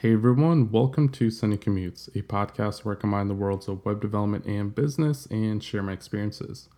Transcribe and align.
Hey 0.00 0.12
everyone, 0.12 0.70
welcome 0.70 1.08
to 1.08 1.28
Sunny 1.28 1.56
Commutes, 1.56 2.06
a 2.14 2.22
podcast 2.22 2.84
where 2.84 2.96
I 2.96 3.00
combine 3.00 3.26
the 3.26 3.34
worlds 3.34 3.66
of 3.66 3.84
web 3.84 4.00
development 4.00 4.46
and 4.46 4.72
business 4.72 5.26
and 5.26 5.60
share 5.60 5.82
my 5.82 5.90
experiences. 5.90 6.68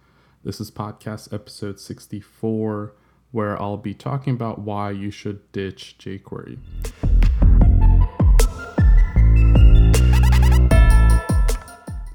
This 0.43 0.59
is 0.59 0.71
podcast 0.71 1.31
episode 1.31 1.79
64, 1.79 2.95
where 3.31 3.61
I'll 3.61 3.77
be 3.77 3.93
talking 3.93 4.33
about 4.33 4.61
why 4.61 4.93
you 4.93 5.11
should 5.11 5.53
ditch 5.53 5.97
jQuery. 5.99 6.61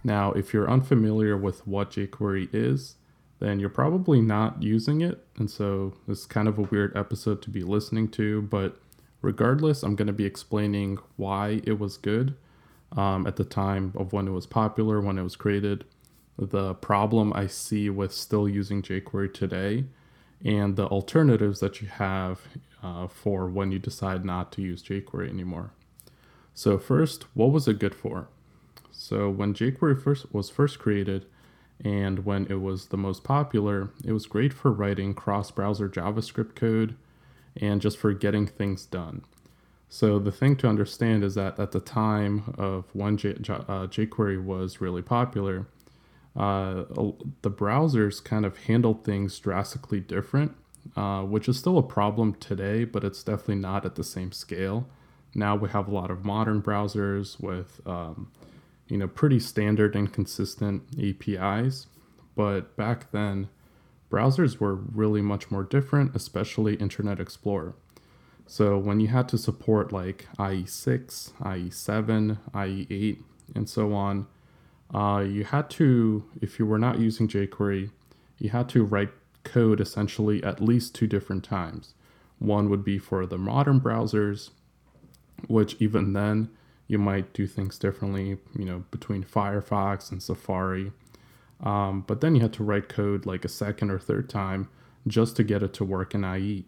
Now, 0.03 0.31
if 0.31 0.55
you're 0.55 0.67
unfamiliar 0.67 1.37
with 1.37 1.67
what 1.67 1.91
jQuery 1.91 2.49
is, 2.51 2.95
then 3.37 3.59
you're 3.59 3.69
probably 3.69 4.21
not 4.21 4.63
using 4.63 5.01
it. 5.01 5.23
And 5.37 5.51
so 5.51 5.93
it's 6.07 6.25
kind 6.25 6.47
of 6.47 6.57
a 6.57 6.63
weird 6.63 6.97
episode 6.97 7.43
to 7.43 7.51
be 7.51 7.61
listening 7.61 8.07
to. 8.07 8.41
But 8.41 8.79
regardless, 9.25 9.83
I'm 9.83 9.95
going 9.95 10.07
to 10.07 10.13
be 10.13 10.25
explaining 10.25 10.99
why 11.17 11.61
it 11.63 11.79
was 11.79 11.97
good 11.97 12.35
um, 12.95 13.25
at 13.27 13.35
the 13.35 13.43
time 13.43 13.91
of 13.97 14.13
when 14.13 14.27
it 14.27 14.31
was 14.31 14.45
popular, 14.45 15.01
when 15.01 15.17
it 15.17 15.23
was 15.23 15.35
created, 15.35 15.83
the 16.37 16.75
problem 16.75 17.33
I 17.33 17.47
see 17.47 17.89
with 17.89 18.13
still 18.13 18.47
using 18.47 18.81
jQuery 18.81 19.33
today, 19.33 19.85
and 20.43 20.75
the 20.75 20.85
alternatives 20.87 21.59
that 21.59 21.81
you 21.81 21.87
have 21.87 22.41
uh, 22.83 23.07
for 23.07 23.47
when 23.47 23.71
you 23.71 23.79
decide 23.79 24.23
not 24.23 24.51
to 24.53 24.61
use 24.61 24.83
jQuery 24.83 25.29
anymore. 25.29 25.71
So, 26.53 26.77
first, 26.77 27.25
what 27.33 27.51
was 27.51 27.67
it 27.67 27.79
good 27.79 27.95
for? 27.95 28.27
So 28.91 29.29
when 29.29 29.53
jQuery 29.53 30.01
first 30.01 30.33
was 30.33 30.49
first 30.49 30.79
created 30.79 31.25
and 31.83 32.25
when 32.25 32.45
it 32.45 32.61
was 32.61 32.87
the 32.87 32.97
most 32.97 33.23
popular, 33.25 33.89
it 34.05 34.13
was 34.13 34.25
great 34.25 34.53
for 34.53 34.71
writing 34.71 35.13
cross-browser 35.13 35.89
JavaScript 35.89 36.55
code 36.55 36.95
and 37.59 37.81
just 37.81 37.97
for 37.97 38.13
getting 38.13 38.47
things 38.47 38.85
done. 38.85 39.23
So 39.89 40.19
the 40.19 40.31
thing 40.31 40.55
to 40.57 40.67
understand 40.67 41.23
is 41.23 41.35
that 41.35 41.59
at 41.59 41.71
the 41.71 41.79
time 41.79 42.53
of 42.57 42.85
when 42.93 43.17
J- 43.17 43.35
uh, 43.49 43.87
jQuery 43.87 44.43
was 44.43 44.81
really 44.81 45.01
popular, 45.01 45.67
uh, 46.35 46.83
the 47.41 47.51
browsers 47.51 48.23
kind 48.23 48.45
of 48.45 48.57
handled 48.57 49.05
things 49.05 49.39
drastically 49.39 50.01
different, 50.01 50.55
uh, 50.97 51.21
which 51.21 51.47
is 51.47 51.57
still 51.57 51.77
a 51.77 51.83
problem 51.83 52.35
today, 52.35 52.83
but 52.83 53.03
it's 53.03 53.23
definitely 53.23 53.55
not 53.55 53.85
at 53.85 53.95
the 53.95 54.03
same 54.03 54.31
scale. 54.31 54.87
Now 55.33 55.55
we 55.55 55.69
have 55.69 55.87
a 55.87 55.91
lot 55.91 56.11
of 56.11 56.25
modern 56.25 56.61
browsers 56.61 57.39
with 57.39 57.79
um, 57.85 58.31
you 58.87 58.97
know, 58.97 59.07
pretty 59.07 59.39
standard 59.39 59.95
and 59.95 60.11
consistent 60.11 60.83
APIs. 61.01 61.87
But 62.35 62.75
back 62.75 63.11
then, 63.11 63.49
browsers 64.09 64.59
were 64.59 64.75
really 64.75 65.21
much 65.21 65.51
more 65.51 65.63
different, 65.63 66.15
especially 66.15 66.75
Internet 66.75 67.19
Explorer. 67.19 67.75
So 68.47 68.77
when 68.77 68.99
you 68.99 69.07
had 69.07 69.27
to 69.29 69.37
support 69.37 69.91
like 69.91 70.27
IE6, 70.37 71.31
IE7, 71.41 72.37
IE8, 72.53 73.23
and 73.55 73.69
so 73.69 73.93
on, 73.93 74.27
uh, 74.93 75.25
you 75.27 75.43
had 75.43 75.69
to, 75.71 76.23
if 76.41 76.59
you 76.59 76.65
were 76.65 76.77
not 76.77 76.99
using 76.99 77.27
jQuery, 77.27 77.89
you 78.37 78.49
had 78.49 78.69
to 78.69 78.83
write 78.83 79.09
code 79.43 79.81
essentially 79.81 80.43
at 80.43 80.61
least 80.61 80.93
two 80.93 81.07
different 81.07 81.43
times. 81.43 81.93
One 82.39 82.69
would 82.69 82.83
be 82.83 82.97
for 82.97 83.25
the 83.25 83.37
modern 83.37 83.79
browsers, 83.79 84.51
which 85.47 85.75
even 85.79 86.13
then 86.13 86.49
you 86.87 86.99
might 86.99 87.33
do 87.33 87.47
things 87.47 87.79
differently, 87.79 88.37
you 88.57 88.65
know, 88.65 88.83
between 88.91 89.23
Firefox 89.23 90.11
and 90.11 90.21
Safari. 90.21 90.91
Um, 91.65 92.03
but 92.05 92.21
then 92.21 92.35
you 92.35 92.41
had 92.41 92.53
to 92.53 92.63
write 92.63 92.87
code 92.87 93.25
like 93.25 93.43
a 93.43 93.49
second 93.49 93.89
or 93.89 93.99
third 93.99 94.29
time 94.29 94.69
just 95.07 95.35
to 95.37 95.43
get 95.43 95.63
it 95.63 95.73
to 95.73 95.83
work 95.85 96.13
in 96.13 96.23
IE. 96.23 96.65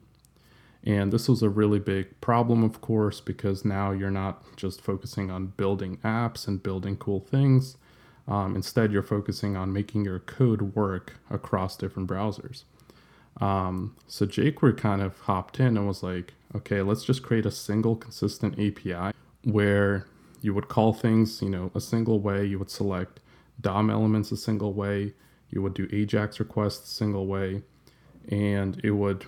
And 0.84 1.12
this 1.12 1.28
was 1.28 1.42
a 1.42 1.50
really 1.50 1.80
big 1.80 2.20
problem, 2.22 2.64
of 2.64 2.82
course, 2.82 3.22
because 3.22 3.64
now 3.64 3.92
you're 3.92 4.12
not 4.12 4.44
just 4.56 4.82
focusing 4.82 5.30
on 5.30 5.48
building 5.58 5.98
apps 5.98 6.48
and 6.48 6.62
building 6.62 6.98
cool 6.98 7.20
things. 7.20 7.78
Um, 8.28 8.56
instead, 8.56 8.92
you're 8.92 9.04
focusing 9.04 9.56
on 9.56 9.72
making 9.72 10.06
your 10.06 10.20
code 10.20 10.76
work 10.76 11.16
across 11.30 11.78
different 11.78 12.10
browsers. 12.10 12.64
Um, 13.40 13.96
so 14.08 14.26
jQuery 14.26 14.78
kind 14.78 15.02
of 15.02 15.20
hopped 15.22 15.60
in 15.60 15.78
and 15.78 15.88
was 15.88 16.04
like, 16.04 16.34
okay, 16.56 16.82
let's 16.82 17.04
just 17.04 17.24
create 17.24 17.46
a 17.46 17.52
single 17.52 17.96
consistent 17.96 18.54
API 18.60 19.16
where 19.44 20.08
you 20.42 20.54
would 20.54 20.68
call 20.68 20.94
things, 20.94 21.42
you 21.42 21.50
know, 21.50 21.72
a 21.76 21.82
single 21.82 22.20
way. 22.20 22.46
You 22.46 22.60
would 22.60 22.72
select 22.72 23.20
DOM 23.62 23.90
elements 23.90 24.32
a 24.32 24.38
single 24.38 24.74
way. 24.74 25.14
You 25.50 25.62
would 25.62 25.74
do 25.74 25.88
AJAX 25.88 26.40
requests 26.40 26.92
a 26.92 26.96
single 26.96 27.26
way, 27.26 27.64
and 28.30 28.80
it 28.84 28.92
would 28.92 29.26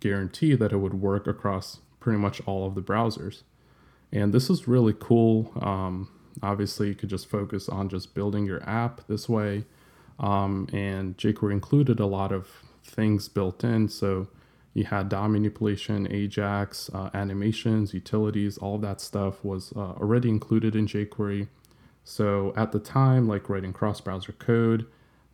guarantee 0.00 0.54
that 0.54 0.72
it 0.72 0.78
would 0.78 0.94
work 0.94 1.26
across 1.26 1.80
pretty 2.00 2.18
much 2.18 2.40
all 2.46 2.66
of 2.66 2.74
the 2.74 2.82
browsers. 2.82 3.42
And 4.12 4.32
this 4.32 4.48
is 4.48 4.66
really 4.66 4.94
cool. 4.98 5.52
Um, 5.60 6.08
obviously, 6.42 6.88
you 6.88 6.94
could 6.94 7.10
just 7.10 7.28
focus 7.28 7.68
on 7.68 7.88
just 7.88 8.14
building 8.14 8.46
your 8.46 8.62
app 8.68 9.06
this 9.06 9.28
way. 9.28 9.64
Um, 10.18 10.68
and 10.72 11.16
jQuery 11.16 11.52
included 11.52 12.00
a 12.00 12.06
lot 12.06 12.32
of 12.32 12.48
things 12.82 13.28
built 13.28 13.62
in. 13.62 13.88
So 13.88 14.28
you 14.74 14.84
had 14.84 15.08
DOM 15.08 15.32
manipulation, 15.32 16.06
AJAX, 16.08 16.94
uh, 16.94 17.10
animations, 17.14 17.94
utilities, 17.94 18.58
all 18.58 18.78
that 18.78 19.00
stuff 19.00 19.44
was 19.44 19.72
uh, 19.76 19.92
already 19.92 20.28
included 20.28 20.74
in 20.74 20.86
jQuery. 20.86 21.48
So 22.08 22.54
at 22.56 22.72
the 22.72 22.78
time, 22.78 23.28
like 23.28 23.50
writing 23.50 23.74
cross 23.74 24.00
browser 24.00 24.32
code 24.32 24.86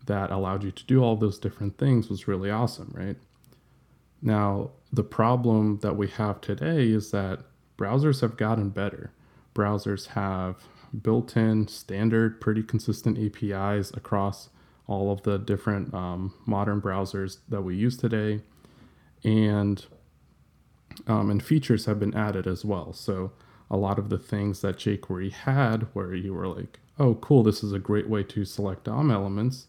that 0.07 0.33
allowed 0.33 0.65
you 0.65 0.73
to 0.73 0.85
do 0.85 1.05
all 1.05 1.15
those 1.15 1.39
different 1.39 1.79
things 1.79 2.09
was 2.09 2.27
really 2.27 2.51
awesome, 2.51 2.93
right? 2.93 3.17
Now, 4.21 4.73
the 4.93 5.05
problem 5.05 5.79
that 5.83 5.97
we 5.97 6.09
have 6.09 6.41
today 6.41 6.89
is 6.89 7.13
that 7.13 7.45
browsers 7.79 8.23
have 8.23 8.37
gotten 8.37 8.71
better. 8.71 9.13
Browsers 9.55 10.09
have 10.09 10.65
built 11.01 11.37
in 11.37 11.69
standard, 11.69 12.41
pretty 12.41 12.65
consistent 12.65 13.19
APIs 13.19 13.93
across 13.93 14.49
all 14.89 15.13
of 15.13 15.23
the 15.23 15.39
different 15.39 15.95
um, 15.95 16.35
modern 16.45 16.81
browsers 16.81 17.39
that 17.49 17.63
we 17.63 17.77
use 17.77 17.97
today 17.97 18.41
and 19.23 19.87
um, 21.07 21.31
and 21.31 21.41
features 21.41 21.87
have 21.87 22.01
been 22.01 22.15
added 22.15 22.49
as 22.49 22.65
well. 22.65 22.93
So 22.93 23.31
a 23.75 23.77
lot 23.77 23.99
of 23.99 24.09
the 24.09 24.19
things 24.19 24.61
that 24.61 24.77
jQuery 24.77 25.33
had, 25.33 25.89
where 25.93 26.15
you 26.15 26.35
were 26.35 26.49
like, 26.49 26.81
"Oh, 26.99 27.15
cool, 27.17 27.43
this 27.43 27.63
is 27.65 27.73
a 27.73 27.79
great 27.79 28.09
way 28.09 28.23
to 28.25 28.45
select 28.45 28.85
DOM 28.85 29.11
elements," 29.11 29.67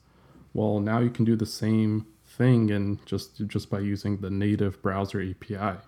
well, 0.53 0.79
now 0.79 0.99
you 0.99 1.09
can 1.09 1.25
do 1.25 1.35
the 1.35 1.45
same 1.45 2.05
thing 2.25 2.71
and 2.71 3.05
just 3.05 3.45
just 3.47 3.69
by 3.69 3.79
using 3.79 4.17
the 4.17 4.29
native 4.29 4.81
browser 4.81 5.21
API. 5.21 5.79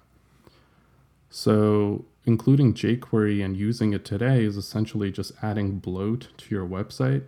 So 1.30 2.06
including 2.26 2.74
jQuery 2.74 3.44
and 3.44 3.56
using 3.58 3.94
it 3.94 4.06
today 4.06 4.44
is 4.44 4.58
essentially 4.58 5.12
just 5.12 5.32
adding 5.42 5.80
bloat 5.80 6.30
to 6.38 6.56
your 6.56 6.68
website 6.68 7.28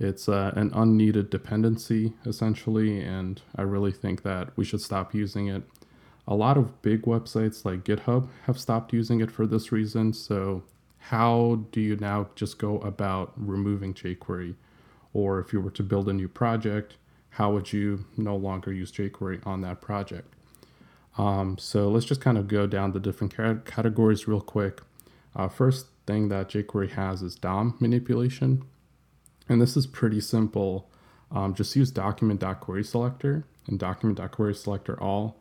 it's 0.00 0.30
uh, 0.30 0.52
an 0.56 0.70
unneeded 0.72 1.28
dependency, 1.28 2.14
essentially, 2.24 3.02
and 3.02 3.40
I 3.54 3.62
really 3.62 3.92
think 3.92 4.22
that 4.22 4.48
we 4.56 4.64
should 4.64 4.80
stop 4.80 5.14
using 5.14 5.48
it. 5.48 5.62
A 6.26 6.34
lot 6.34 6.56
of 6.56 6.82
big 6.82 7.02
websites 7.02 7.64
like 7.64 7.84
GitHub 7.84 8.28
have 8.44 8.58
stopped 8.58 8.92
using 8.92 9.20
it 9.20 9.30
for 9.30 9.46
this 9.46 9.72
reason. 9.72 10.12
So, 10.12 10.62
how 10.98 11.64
do 11.72 11.80
you 11.80 11.96
now 11.96 12.28
just 12.34 12.58
go 12.58 12.78
about 12.78 13.32
removing 13.36 13.94
jQuery? 13.94 14.54
Or 15.12 15.40
if 15.40 15.52
you 15.52 15.60
were 15.60 15.70
to 15.72 15.82
build 15.82 16.08
a 16.08 16.12
new 16.12 16.28
project, 16.28 16.96
how 17.30 17.52
would 17.52 17.72
you 17.72 18.04
no 18.16 18.36
longer 18.36 18.72
use 18.72 18.92
jQuery 18.92 19.44
on 19.46 19.62
that 19.62 19.80
project? 19.80 20.34
Um, 21.18 21.58
so, 21.58 21.88
let's 21.88 22.06
just 22.06 22.20
kind 22.20 22.38
of 22.38 22.48
go 22.48 22.66
down 22.66 22.92
the 22.92 23.00
different 23.00 23.34
categories 23.64 24.28
real 24.28 24.40
quick. 24.40 24.82
Uh, 25.34 25.48
first 25.48 25.86
thing 26.06 26.28
that 26.28 26.48
jQuery 26.48 26.90
has 26.90 27.22
is 27.22 27.34
DOM 27.36 27.76
manipulation. 27.80 28.64
And 29.48 29.60
this 29.60 29.76
is 29.76 29.86
pretty 29.86 30.20
simple. 30.20 30.88
Um, 31.32 31.54
just 31.54 31.74
use 31.76 31.90
document.query 31.90 32.84
selector 32.84 33.44
and 33.66 33.78
document.query 33.78 34.54
selector 34.54 35.00
all. 35.00 35.36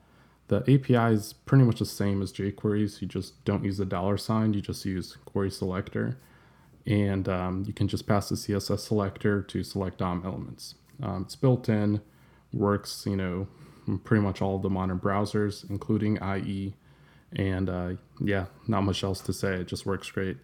The 0.49 0.61
API 0.61 1.13
is 1.13 1.33
pretty 1.33 1.63
much 1.63 1.79
the 1.79 1.85
same 1.85 2.21
as 2.21 2.33
jQuery's. 2.33 3.01
You 3.01 3.07
just 3.07 3.43
don't 3.45 3.63
use 3.63 3.77
the 3.77 3.85
dollar 3.85 4.17
sign, 4.17 4.53
you 4.53 4.61
just 4.61 4.83
use 4.83 5.17
query 5.25 5.51
selector. 5.51 6.17
And 6.85 7.29
um, 7.29 7.63
you 7.67 7.73
can 7.73 7.87
just 7.87 8.07
pass 8.07 8.29
the 8.29 8.35
CSS 8.35 8.79
selector 8.79 9.43
to 9.43 9.63
select 9.63 9.99
DOM 9.99 10.23
elements. 10.25 10.75
Um, 11.01 11.23
it's 11.23 11.35
built 11.35 11.69
in, 11.69 12.01
works, 12.51 13.05
you 13.05 13.15
know, 13.15 13.47
pretty 14.03 14.23
much 14.23 14.41
all 14.41 14.57
the 14.57 14.69
modern 14.69 14.99
browsers, 14.99 15.69
including 15.69 16.17
IE. 16.17 16.73
And 17.31 17.69
uh, 17.69 17.91
yeah, 18.19 18.45
not 18.67 18.81
much 18.81 19.03
else 19.03 19.21
to 19.21 19.33
say. 19.33 19.55
It 19.55 19.67
just 19.67 19.85
works 19.85 20.09
great. 20.09 20.37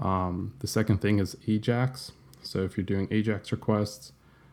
Um, 0.00 0.54
the 0.60 0.66
second 0.66 1.02
thing 1.02 1.18
is 1.18 1.36
Ajax. 1.46 2.12
So 2.42 2.60
if 2.60 2.76
you're 2.76 2.86
doing 2.86 3.06
AJAX 3.08 3.52
requests, 3.52 4.12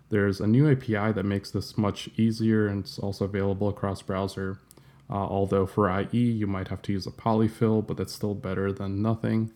there's 0.10 0.40
a 0.40 0.48
new 0.48 0.69
API 0.69 1.12
that 1.13 1.24
makes 1.24 1.52
this 1.52 1.78
much 1.78 2.10
easier 2.18 2.68
and 2.68 2.84
it's 2.84 3.00
also 3.00 3.25
available 3.25 3.69
across 3.69 4.02
browser. 4.02 4.60
Uh, 5.09 5.15
although 5.15 5.65
for 5.65 5.89
IE, 5.89 6.17
you 6.17 6.45
might 6.45 6.67
have 6.67 6.81
to 6.83 6.91
use 6.91 7.07
a 7.07 7.11
polyfill, 7.11 7.85
but 7.85 7.97
that's 7.97 8.13
still 8.13 8.35
better 8.35 8.71
than 8.71 9.01
nothing. 9.01 9.51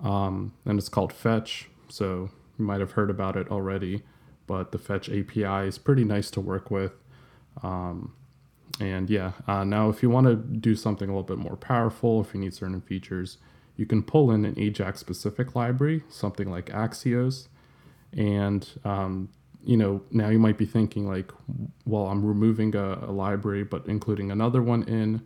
Um, 0.00 0.52
and 0.66 0.78
it's 0.78 0.88
called 0.88 1.12
Fetch, 1.12 1.68
so 1.88 2.30
you 2.58 2.64
might 2.64 2.80
have 2.80 2.92
heard 2.92 3.10
about 3.10 3.36
it 3.36 3.50
already. 3.50 4.02
But 4.46 4.72
the 4.72 4.78
Fetch 4.78 5.08
API 5.08 5.68
is 5.68 5.78
pretty 5.78 6.04
nice 6.04 6.30
to 6.32 6.40
work 6.40 6.70
with. 6.70 6.92
Um, 7.62 8.14
and 8.78 9.08
yeah, 9.08 9.32
uh, 9.46 9.64
now 9.64 9.88
if 9.88 10.02
you 10.02 10.10
want 10.10 10.26
to 10.26 10.36
do 10.36 10.74
something 10.74 11.08
a 11.08 11.12
little 11.12 11.22
bit 11.22 11.38
more 11.38 11.56
powerful, 11.56 12.20
if 12.20 12.34
you 12.34 12.40
need 12.40 12.54
certain 12.54 12.80
features, 12.80 13.38
you 13.76 13.86
can 13.86 14.02
pull 14.02 14.30
in 14.30 14.44
an 14.44 14.58
Ajax 14.58 15.00
specific 15.00 15.54
library, 15.54 16.02
something 16.08 16.50
like 16.50 16.66
Axios. 16.66 17.48
And, 18.12 18.68
um, 18.84 19.30
you 19.64 19.76
know, 19.76 20.02
now 20.10 20.28
you 20.28 20.38
might 20.38 20.58
be 20.58 20.66
thinking, 20.66 21.06
like, 21.06 21.30
well, 21.84 22.06
I'm 22.06 22.24
removing 22.24 22.74
a, 22.74 22.98
a 23.02 23.12
library, 23.12 23.64
but 23.64 23.86
including 23.86 24.30
another 24.30 24.62
one 24.62 24.82
in. 24.84 25.22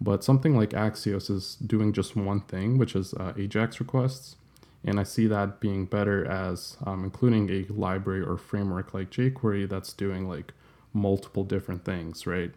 But 0.00 0.24
something 0.24 0.56
like 0.56 0.70
Axios 0.70 1.30
is 1.30 1.56
doing 1.56 1.92
just 1.92 2.16
one 2.16 2.40
thing, 2.40 2.78
which 2.78 2.94
is 2.94 3.14
uh, 3.14 3.32
Ajax 3.36 3.80
requests. 3.80 4.36
And 4.84 5.00
I 5.00 5.02
see 5.02 5.26
that 5.28 5.60
being 5.60 5.86
better 5.86 6.26
as 6.26 6.76
um, 6.84 7.04
including 7.04 7.50
a 7.50 7.72
library 7.72 8.20
or 8.20 8.36
framework 8.36 8.92
like 8.92 9.10
jQuery 9.10 9.68
that's 9.68 9.92
doing 9.94 10.28
like 10.28 10.52
multiple 10.92 11.42
different 11.42 11.84
things, 11.84 12.26
right? 12.26 12.52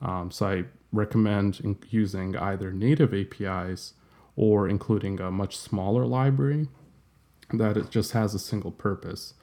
Um, 0.00 0.30
so 0.30 0.46
I 0.46 0.64
recommend 0.92 1.76
using 1.90 2.36
either 2.36 2.70
native 2.70 3.12
APIs 3.12 3.94
or 4.36 4.68
including 4.68 5.20
a 5.20 5.30
much 5.30 5.56
smaller 5.56 6.06
library 6.06 6.68
that 7.52 7.76
it 7.76 7.90
just 7.90 8.12
has 8.12 8.34
a 8.34 8.38
single 8.38 8.70
purpose. 8.70 9.34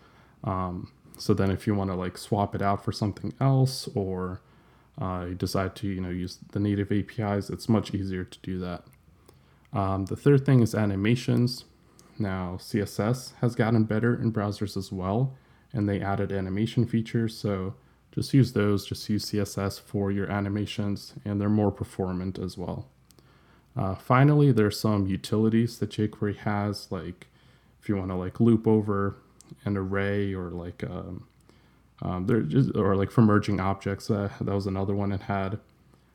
Um, 0.44 0.92
so 1.18 1.34
then 1.34 1.52
if 1.52 1.68
you 1.68 1.76
want 1.76 1.90
to 1.92 1.96
like 1.96 2.18
swap 2.18 2.56
it 2.56 2.62
out 2.62 2.84
for 2.84 2.92
something 2.92 3.34
else 3.40 3.88
or 3.96 4.42
uh, 5.00 5.26
you 5.30 5.36
decide 5.36 5.76
to 5.76 5.88
you 5.88 6.02
know 6.02 6.10
use 6.10 6.40
the 6.52 6.60
native 6.60 6.92
APIs, 6.92 7.50
it's 7.50 7.70
much 7.70 7.94
easier 7.94 8.24
to 8.24 8.40
do 8.40 8.60
that. 8.60 8.84
Um, 9.74 10.06
the 10.06 10.16
third 10.16 10.46
thing 10.46 10.62
is 10.62 10.76
animations. 10.76 11.66
Now 12.20 12.58
CSS 12.60 13.34
has 13.42 13.56
gotten 13.56 13.84
better 13.86 14.14
in 14.14 14.32
browsers 14.32 14.76
as 14.78 14.92
well, 14.92 15.36
and 15.74 15.88
they 15.88 16.02
added 16.02 16.32
animation 16.32 16.86
features. 16.86 17.36
So 17.38 17.76
just 18.12 18.34
use 18.34 18.54
those. 18.54 18.86
Just 18.86 19.10
use 19.10 19.26
CSS 19.26 19.80
for 19.80 20.12
your 20.12 20.30
animations, 20.30 21.14
and 21.24 21.40
they're 21.40 21.50
more 21.50 21.72
performant 21.72 22.38
as 22.38 22.58
well. 22.58 22.88
Uh, 23.76 23.96
finally, 23.96 24.52
there's 24.52 24.80
some 24.80 25.08
utilities 25.08 25.80
that 25.80 25.92
jQuery 25.92 26.38
has, 26.38 26.92
like 26.92 27.28
if 27.82 27.88
you 27.88 27.96
want 27.96 28.10
to 28.10 28.16
like 28.16 28.40
loop 28.40 28.68
over 28.68 29.16
an 29.66 29.78
array 29.78 30.34
or 30.34 30.50
like 30.50 30.84
um, 30.84 31.28
um, 32.02 32.72
or 32.76 32.96
like 32.96 33.12
for 33.12 33.22
merging 33.22 33.60
objects. 33.60 34.10
Uh, 34.10 34.30
that 34.42 34.54
was 34.54 34.68
another 34.68 34.96
one 34.96 35.12
it 35.12 35.22
had. 35.22 35.60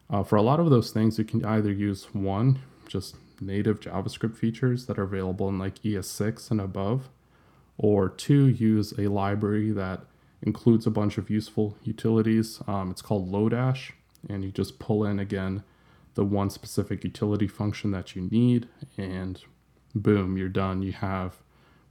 Uh, 0.08 0.22
for 0.22 0.36
a 0.36 0.42
lot 0.42 0.60
of 0.60 0.70
those 0.70 0.90
things, 0.90 1.18
you 1.18 1.24
can 1.24 1.44
either 1.44 1.72
use 1.72 2.08
one 2.12 2.60
just 2.86 3.16
native 3.40 3.80
JavaScript 3.80 4.36
features 4.36 4.86
that 4.86 4.98
are 4.98 5.02
available 5.02 5.48
in 5.48 5.58
like 5.58 5.82
ES6 5.82 6.50
and 6.50 6.60
above, 6.60 7.08
or 7.76 8.08
two 8.08 8.46
use 8.46 8.92
a 8.98 9.08
library 9.08 9.70
that 9.72 10.00
includes 10.42 10.86
a 10.86 10.90
bunch 10.90 11.18
of 11.18 11.28
useful 11.28 11.76
utilities. 11.82 12.60
Um, 12.66 12.90
it's 12.90 13.02
called 13.02 13.30
Lodash, 13.30 13.92
and 14.28 14.44
you 14.44 14.50
just 14.50 14.78
pull 14.78 15.04
in 15.04 15.18
again 15.18 15.64
the 16.14 16.24
one 16.24 16.50
specific 16.50 17.04
utility 17.04 17.46
function 17.46 17.90
that 17.90 18.16
you 18.16 18.22
need, 18.30 18.68
and 18.96 19.42
boom, 19.94 20.36
you're 20.38 20.48
done. 20.48 20.82
You 20.82 20.92
have 20.92 21.36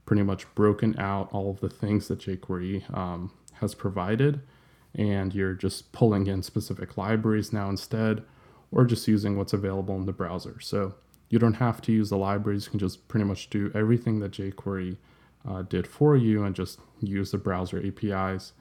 pretty 0.06 0.22
much 0.22 0.52
broken 0.54 0.98
out 0.98 1.28
all 1.32 1.50
of 1.50 1.60
the 1.60 1.68
things 1.68 2.08
that 2.08 2.20
jQuery 2.20 2.96
um, 2.96 3.32
has 3.54 3.74
provided, 3.74 4.40
and 4.94 5.34
you're 5.34 5.54
just 5.54 5.92
pulling 5.92 6.26
in 6.26 6.42
specific 6.42 6.96
libraries 6.96 7.52
now 7.52 7.68
instead, 7.68 8.22
or 8.70 8.84
just 8.84 9.06
using 9.06 9.36
what's 9.36 9.52
available 9.52 9.96
in 9.96 10.06
the 10.06 10.12
browser. 10.12 10.58
So 10.60 10.94
you 11.28 11.38
don't 11.38 11.54
have 11.54 11.82
to 11.82 11.92
use 11.92 12.10
the 12.10 12.16
libraries. 12.16 12.66
You 12.66 12.70
can 12.70 12.78
just 12.78 13.06
pretty 13.08 13.24
much 13.24 13.50
do 13.50 13.70
everything 13.74 14.20
that 14.20 14.32
jQuery 14.32 14.96
uh, 15.48 15.62
did 15.62 15.86
for 15.86 16.16
you 16.16 16.44
and 16.44 16.54
just 16.54 16.78
use 17.00 17.30
the 17.30 17.38
browser 17.38 17.84
APIs 17.84 18.52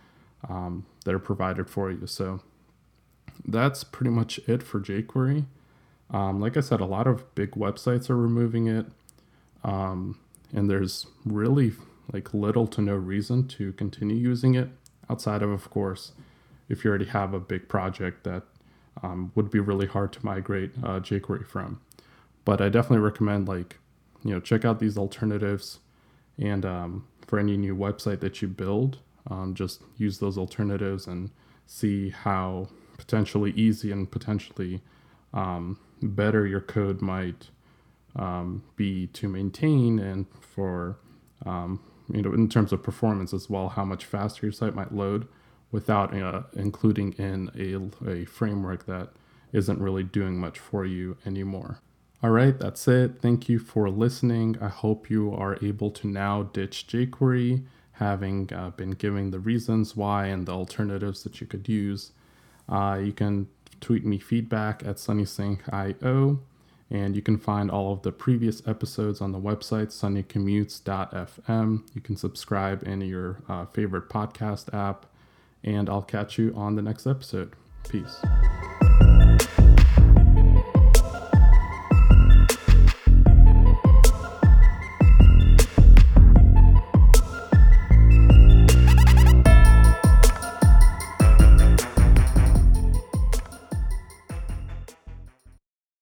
um, 0.50 0.86
that 1.06 1.14
are 1.14 1.20
provided 1.20 1.70
for 1.70 1.92
you. 1.92 2.06
So 2.08 2.42
that's 3.46 3.84
pretty 3.84 4.12
much 4.12 4.40
it 4.48 4.64
for 4.64 4.80
jQuery. 4.80 5.46
Um, 6.12 6.40
like 6.40 6.56
I 6.58 6.60
said, 6.60 6.82
a 6.82 6.86
lot 6.86 7.08
of 7.08 7.34
big 7.36 7.52
websites 7.52 8.10
are 8.10 8.18
removing 8.18 8.68
it, 8.68 8.86
um, 9.64 10.20
and 10.56 10.70
there's 10.70 11.06
really 11.26 11.74
like 12.12 12.34
little 12.34 12.66
to 12.66 12.82
no 12.82 12.96
reason 12.96 13.48
to 13.50 13.74
continue 13.74 14.16
using 14.16 14.56
it 14.56 14.70
outside 15.10 15.44
of, 15.44 15.52
of 15.52 15.70
course, 15.70 16.14
if 16.70 16.84
you 16.84 16.90
already 16.90 17.06
have 17.06 17.34
a 17.34 17.40
big 17.40 17.68
project 17.68 18.24
that 18.24 18.44
um, 19.04 19.32
would 19.36 19.52
be 19.52 19.60
really 19.60 19.86
hard 19.86 20.14
to 20.14 20.26
migrate 20.26 20.72
uh, 20.82 21.00
jQuery 21.00 21.46
from. 21.46 21.82
But 22.46 22.62
I 22.62 22.70
definitely 22.70 23.04
recommend 23.04 23.48
like 23.48 23.78
you 24.24 24.32
know 24.34 24.40
check 24.40 24.64
out 24.64 24.80
these 24.80 24.98
alternatives, 24.98 25.80
and 26.40 26.66
um, 26.66 27.08
for 27.28 27.38
any 27.38 27.58
new 27.58 27.76
website 27.76 28.22
that 28.22 28.42
you 28.42 28.48
build, 28.48 29.00
um, 29.30 29.54
just 29.54 29.82
use 29.98 30.20
those 30.20 30.38
alternatives 30.38 31.06
and 31.06 31.32
see 31.68 32.12
how 32.12 32.70
potentially 32.98 33.52
easy 33.52 33.92
and 33.92 34.10
potentially 34.10 34.82
um, 35.34 35.78
better 36.02 36.48
your 36.48 36.62
code 36.62 37.02
might 37.02 37.50
um, 38.16 38.64
be 38.76 39.08
to 39.08 39.28
maintain 39.28 40.00
and 40.00 40.26
for 40.40 40.98
um, 41.46 41.80
you 42.12 42.22
know 42.22 42.34
in 42.34 42.48
terms 42.50 42.72
of 42.72 42.82
performance 42.84 43.34
as 43.34 43.50
well 43.50 43.70
how 43.70 43.84
much 43.84 44.06
faster 44.06 44.46
your 44.46 44.54
site 44.54 44.76
might 44.76 44.94
load 44.94 45.28
without 45.72 46.16
uh, 46.16 46.44
including 46.54 47.14
in 47.14 47.50
a, 47.58 48.10
a 48.10 48.26
framework 48.26 48.86
that 48.86 49.10
isn't 49.52 49.80
really 49.80 50.04
doing 50.04 50.38
much 50.38 50.60
for 50.60 50.86
you 50.86 51.18
anymore. 51.26 51.80
All 52.24 52.30
right 52.30 52.58
that's 52.58 52.88
it. 52.88 53.22
Thank 53.22 53.50
you 53.50 53.60
for 53.60 53.90
listening. 53.90 54.58
I 54.62 54.70
hope 54.70 55.10
you 55.10 55.34
are 55.34 55.58
able 55.62 55.92
to 55.92 56.08
now 56.08 56.44
ditch 56.44 56.88
jquery 56.88 57.66
having 57.94 58.50
uh, 58.54 58.72
been 58.72 58.92
giving 58.92 59.32
the 59.32 59.40
reasons 59.40 59.96
why 59.96 60.28
and 60.28 60.46
the 60.46 60.52
alternatives 60.52 61.24
that 61.24 61.40
you 61.40 61.48
could 61.48 61.68
use. 61.70 62.12
Uh, 62.68 63.00
you 63.02 63.14
can 63.14 63.48
tweet 63.80 64.06
me 64.06 64.18
feedback 64.18 64.84
at 64.86 64.98
sunnysingh.io. 64.98 66.40
And 66.92 67.16
you 67.16 67.22
can 67.22 67.38
find 67.38 67.72
all 67.72 67.94
of 67.94 68.04
the 68.04 68.12
previous 68.12 68.62
episodes 68.68 69.20
on 69.20 69.32
the 69.32 69.40
website, 69.40 69.88
sunnycommutes.fm. 69.88 71.84
You 71.94 72.02
can 72.02 72.16
subscribe 72.16 72.84
in 72.88 73.02
your 73.02 73.42
uh, 73.50 73.66
favorite 73.66 74.08
podcast 74.08 74.74
app. 74.74 75.08
And 75.64 75.90
I'll 75.90 76.04
catch 76.04 76.38
you 76.38 76.54
on 76.56 76.76
the 76.76 76.84
next 76.84 77.08
episode. 77.08 77.54
Peace. 77.90 78.22